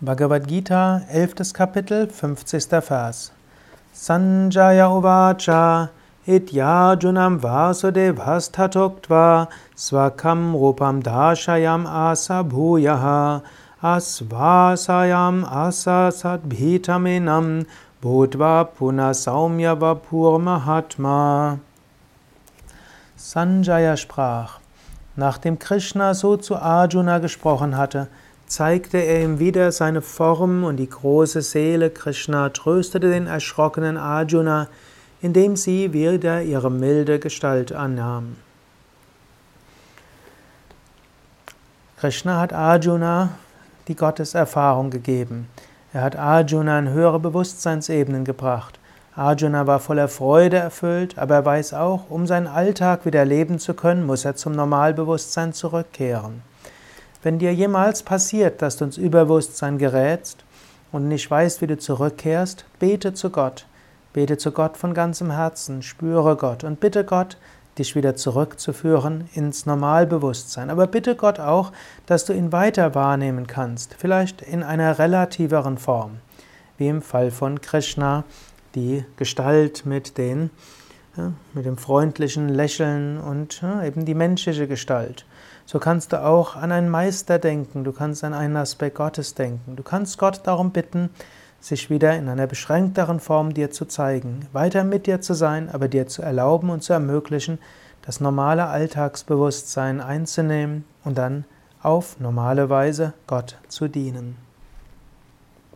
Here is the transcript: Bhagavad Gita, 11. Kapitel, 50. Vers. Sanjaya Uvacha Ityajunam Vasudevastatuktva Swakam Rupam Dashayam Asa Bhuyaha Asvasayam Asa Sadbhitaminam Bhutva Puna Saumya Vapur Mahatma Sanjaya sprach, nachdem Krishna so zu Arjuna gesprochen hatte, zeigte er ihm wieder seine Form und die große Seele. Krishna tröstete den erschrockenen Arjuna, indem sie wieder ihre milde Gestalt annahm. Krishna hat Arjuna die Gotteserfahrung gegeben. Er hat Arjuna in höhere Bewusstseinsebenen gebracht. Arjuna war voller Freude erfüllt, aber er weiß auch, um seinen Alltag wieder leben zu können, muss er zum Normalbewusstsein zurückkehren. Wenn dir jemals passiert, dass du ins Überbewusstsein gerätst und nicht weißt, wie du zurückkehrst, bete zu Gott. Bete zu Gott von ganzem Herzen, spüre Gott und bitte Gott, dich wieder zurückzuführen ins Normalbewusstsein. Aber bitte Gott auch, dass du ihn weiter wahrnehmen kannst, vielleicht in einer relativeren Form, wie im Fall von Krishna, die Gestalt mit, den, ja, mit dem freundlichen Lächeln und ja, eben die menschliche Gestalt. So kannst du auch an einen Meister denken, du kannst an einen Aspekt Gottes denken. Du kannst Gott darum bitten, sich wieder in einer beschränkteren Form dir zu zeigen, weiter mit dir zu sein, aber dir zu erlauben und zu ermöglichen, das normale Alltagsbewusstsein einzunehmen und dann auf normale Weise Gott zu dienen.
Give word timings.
Bhagavad 0.00 0.46
Gita, 0.46 1.04
11. 1.10 1.52
Kapitel, 1.52 2.06
50. 2.06 2.80
Vers. 2.88 3.32
Sanjaya 3.92 4.88
Uvacha 4.88 5.90
Ityajunam 6.24 7.40
Vasudevastatuktva 7.40 9.48
Swakam 9.74 10.54
Rupam 10.54 11.02
Dashayam 11.02 11.84
Asa 11.84 12.44
Bhuyaha 12.44 13.42
Asvasayam 13.82 15.44
Asa 15.50 16.12
Sadbhitaminam 16.12 17.66
Bhutva 18.00 18.72
Puna 18.72 19.10
Saumya 19.10 19.76
Vapur 19.76 20.38
Mahatma 20.38 21.58
Sanjaya 23.16 23.96
sprach, 23.96 24.60
nachdem 25.16 25.58
Krishna 25.58 26.14
so 26.14 26.36
zu 26.36 26.54
Arjuna 26.54 27.18
gesprochen 27.18 27.76
hatte, 27.76 28.06
zeigte 28.48 28.98
er 28.98 29.22
ihm 29.22 29.38
wieder 29.38 29.70
seine 29.72 30.02
Form 30.02 30.64
und 30.64 30.76
die 30.76 30.88
große 30.88 31.42
Seele. 31.42 31.90
Krishna 31.90 32.48
tröstete 32.48 33.10
den 33.10 33.26
erschrockenen 33.26 33.96
Arjuna, 33.96 34.68
indem 35.20 35.56
sie 35.56 35.92
wieder 35.92 36.42
ihre 36.42 36.70
milde 36.70 37.18
Gestalt 37.18 37.72
annahm. 37.72 38.36
Krishna 42.00 42.40
hat 42.40 42.52
Arjuna 42.52 43.30
die 43.88 43.96
Gotteserfahrung 43.96 44.90
gegeben. 44.90 45.48
Er 45.92 46.02
hat 46.02 46.16
Arjuna 46.16 46.78
in 46.78 46.90
höhere 46.90 47.18
Bewusstseinsebenen 47.18 48.24
gebracht. 48.24 48.78
Arjuna 49.16 49.66
war 49.66 49.80
voller 49.80 50.06
Freude 50.06 50.58
erfüllt, 50.58 51.18
aber 51.18 51.36
er 51.36 51.44
weiß 51.44 51.74
auch, 51.74 52.08
um 52.08 52.26
seinen 52.26 52.46
Alltag 52.46 53.04
wieder 53.04 53.24
leben 53.24 53.58
zu 53.58 53.74
können, 53.74 54.06
muss 54.06 54.24
er 54.24 54.36
zum 54.36 54.52
Normalbewusstsein 54.52 55.52
zurückkehren. 55.52 56.42
Wenn 57.22 57.38
dir 57.38 57.52
jemals 57.52 58.02
passiert, 58.02 58.62
dass 58.62 58.76
du 58.76 58.84
ins 58.84 58.96
Überbewusstsein 58.96 59.78
gerätst 59.78 60.44
und 60.92 61.08
nicht 61.08 61.30
weißt, 61.30 61.60
wie 61.60 61.66
du 61.66 61.76
zurückkehrst, 61.76 62.64
bete 62.78 63.12
zu 63.12 63.30
Gott. 63.30 63.66
Bete 64.12 64.38
zu 64.38 64.52
Gott 64.52 64.76
von 64.76 64.94
ganzem 64.94 65.30
Herzen, 65.30 65.82
spüre 65.82 66.36
Gott 66.36 66.64
und 66.64 66.80
bitte 66.80 67.04
Gott, 67.04 67.36
dich 67.78 67.94
wieder 67.94 68.16
zurückzuführen 68.16 69.28
ins 69.34 69.66
Normalbewusstsein. 69.66 70.70
Aber 70.70 70.86
bitte 70.86 71.14
Gott 71.14 71.38
auch, 71.40 71.72
dass 72.06 72.24
du 72.24 72.32
ihn 72.32 72.52
weiter 72.52 72.94
wahrnehmen 72.94 73.46
kannst, 73.46 73.94
vielleicht 73.98 74.42
in 74.42 74.62
einer 74.62 74.98
relativeren 74.98 75.78
Form, 75.78 76.18
wie 76.76 76.88
im 76.88 77.02
Fall 77.02 77.30
von 77.30 77.60
Krishna, 77.60 78.24
die 78.74 79.04
Gestalt 79.16 79.86
mit, 79.86 80.18
den, 80.18 80.50
ja, 81.18 81.32
mit 81.52 81.66
dem 81.66 81.76
freundlichen 81.76 82.48
Lächeln 82.48 83.18
und 83.18 83.60
ja, 83.60 83.84
eben 83.84 84.04
die 84.04 84.14
menschliche 84.14 84.66
Gestalt. 84.66 85.26
So 85.66 85.78
kannst 85.78 86.12
du 86.12 86.24
auch 86.24 86.56
an 86.56 86.72
einen 86.72 86.88
Meister 86.88 87.38
denken, 87.38 87.84
du 87.84 87.92
kannst 87.92 88.24
an 88.24 88.32
einen 88.32 88.56
Aspekt 88.56 88.96
Gottes 88.96 89.34
denken. 89.34 89.76
Du 89.76 89.82
kannst 89.82 90.16
Gott 90.16 90.40
darum 90.44 90.70
bitten, 90.70 91.10
sich 91.60 91.90
wieder 91.90 92.16
in 92.16 92.28
einer 92.28 92.46
beschränkteren 92.46 93.20
Form 93.20 93.52
dir 93.52 93.70
zu 93.70 93.84
zeigen, 93.84 94.46
weiter 94.52 94.84
mit 94.84 95.06
dir 95.06 95.20
zu 95.20 95.34
sein, 95.34 95.68
aber 95.70 95.88
dir 95.88 96.06
zu 96.06 96.22
erlauben 96.22 96.70
und 96.70 96.82
zu 96.82 96.92
ermöglichen, 96.92 97.58
das 98.00 98.20
normale 98.20 98.66
Alltagsbewusstsein 98.66 100.00
einzunehmen 100.00 100.84
und 101.04 101.18
dann 101.18 101.44
auf 101.82 102.18
normale 102.20 102.70
Weise 102.70 103.12
Gott 103.26 103.58
zu 103.68 103.88
dienen. 103.88 104.47